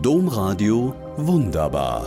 [0.00, 2.06] Domradio Wunderbar.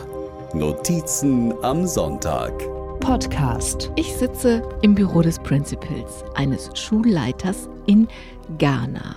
[0.53, 2.51] Notizen am Sonntag.
[2.99, 3.91] Podcast.
[3.95, 8.07] Ich sitze im Büro des Principals, eines Schulleiters in
[8.57, 9.15] Ghana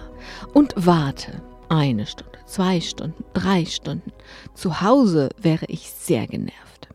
[0.53, 1.41] und warte.
[1.71, 4.13] Eine Stunde, zwei Stunden, drei Stunden.
[4.55, 6.88] Zu Hause wäre ich sehr genervt.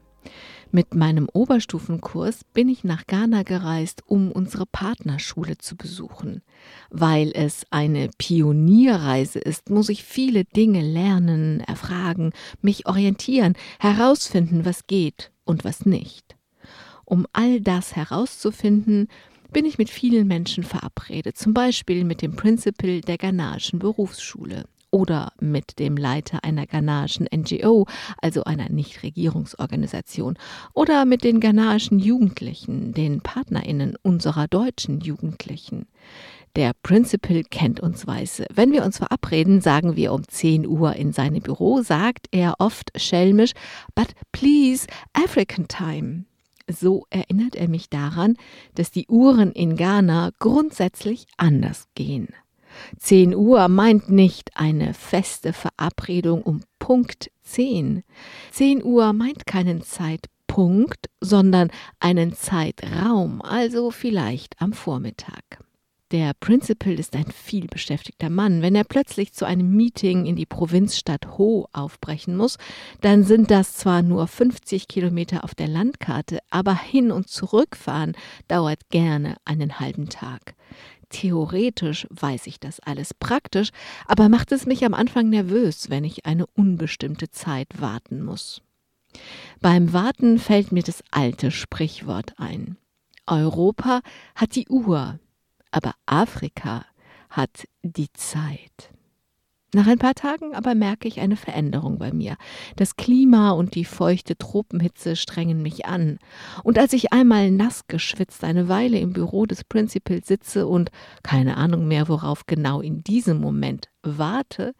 [0.75, 6.41] Mit meinem Oberstufenkurs bin ich nach Ghana gereist, um unsere Partnerschule zu besuchen.
[6.89, 12.31] Weil es eine Pionierreise ist, muss ich viele Dinge lernen, erfragen,
[12.63, 16.35] mich orientieren, herausfinden, was geht und was nicht.
[17.05, 19.09] Um all das herauszufinden,
[19.51, 25.33] bin ich mit vielen Menschen verabredet, zum Beispiel mit dem Principal der ghanaischen Berufsschule oder
[25.41, 27.87] mit dem Leiter einer ghanaischen NGO,
[28.21, 30.37] also einer Nichtregierungsorganisation,
[30.73, 35.87] oder mit den ghanaischen Jugendlichen, den Partnerinnen unserer deutschen Jugendlichen.
[36.55, 38.45] Der Principal kennt uns Weiße.
[38.53, 42.91] Wenn wir uns verabreden, sagen wir um 10 Uhr in seinem Büro, sagt er oft
[42.95, 43.53] schelmisch,
[43.95, 46.25] but please, African time.
[46.69, 48.37] So erinnert er mich daran,
[48.75, 52.27] dass die Uhren in Ghana grundsätzlich anders gehen.
[52.97, 58.03] 10 Uhr meint nicht eine feste Verabredung um Punkt 10.
[58.51, 65.63] 10 Uhr meint keinen Zeitpunkt, sondern einen Zeitraum, also vielleicht am Vormittag.
[66.13, 68.61] Der Principal ist ein vielbeschäftigter Mann.
[68.61, 72.59] Wenn er plötzlich zu einem Meeting in die Provinzstadt Ho aufbrechen muss,
[73.01, 78.13] dann sind das zwar nur 50 Kilometer auf der Landkarte, aber hin und zurückfahren
[78.47, 80.53] dauert gerne einen halben Tag.
[81.13, 83.69] Theoretisch weiß ich das alles praktisch,
[84.07, 88.61] aber macht es mich am Anfang nervös, wenn ich eine unbestimmte Zeit warten muss.
[89.61, 92.77] Beim Warten fällt mir das alte Sprichwort ein.
[93.27, 94.01] Europa
[94.33, 95.19] hat die Uhr,
[95.69, 96.83] aber Afrika
[97.29, 98.92] hat die Zeit.
[99.75, 102.37] Nach ein paar Tagen aber merke ich eine Veränderung bei mir.
[102.75, 106.19] Das Klima und die feuchte Tropenhitze strengen mich an.
[106.63, 110.91] Und als ich einmal nass geschwitzt eine Weile im Büro des Principals sitze und
[111.23, 114.75] keine Ahnung mehr, worauf genau in diesem Moment warte,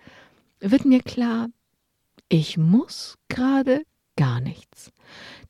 [0.60, 1.48] wird mir klar,
[2.30, 3.82] ich muss gerade
[4.16, 4.92] gar nichts.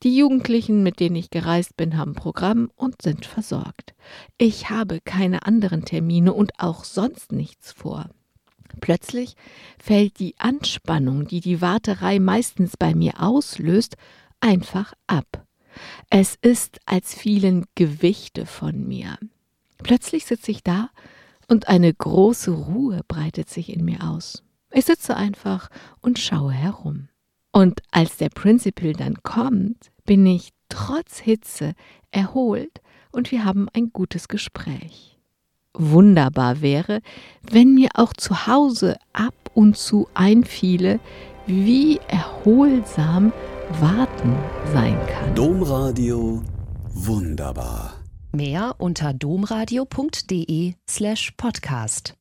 [0.03, 3.93] Die Jugendlichen, mit denen ich gereist bin, haben Programm und sind versorgt.
[4.37, 8.09] Ich habe keine anderen Termine und auch sonst nichts vor.
[8.81, 9.35] Plötzlich
[9.79, 13.95] fällt die Anspannung, die die Warterei meistens bei mir auslöst,
[14.39, 15.45] einfach ab.
[16.09, 19.17] Es ist, als fielen Gewichte von mir.
[19.79, 20.89] Plötzlich sitze ich da
[21.47, 24.43] und eine große Ruhe breitet sich in mir aus.
[24.71, 25.69] Ich sitze einfach
[26.01, 27.09] und schaue herum.
[27.51, 31.73] Und als der Principal dann kommt, bin ich trotz Hitze
[32.11, 35.12] erholt und wir haben ein gutes Gespräch
[35.77, 37.01] wunderbar wäre,
[37.49, 40.99] wenn mir auch zu Hause ab und zu einfiele,
[41.45, 43.33] wie erholsam
[43.79, 44.35] Warten
[44.73, 45.35] sein kann.
[45.35, 46.41] Domradio
[46.93, 47.93] wunderbar.
[48.31, 52.15] Mehr unter domradio.de slash podcast.